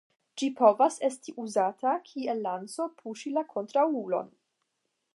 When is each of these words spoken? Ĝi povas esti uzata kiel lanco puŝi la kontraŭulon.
Ĝi 0.41 0.47
povas 0.61 0.97
esti 1.07 1.35
uzata 1.43 1.93
kiel 2.09 2.43
lanco 2.49 2.91
puŝi 3.03 3.37
la 3.39 3.49
kontraŭulon. 3.55 4.35